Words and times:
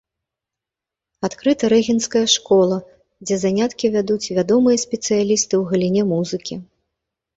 Адкрыта 1.27 1.65
рэгенцкая 1.73 2.23
школа, 2.35 2.77
дзе 3.27 3.35
заняткі 3.43 3.93
вядуць 3.99 4.31
вядомыя 4.39 4.77
спецыялісты 4.85 5.55
ў 5.61 5.63
галіне 5.75 6.03
музыкі. 6.15 6.55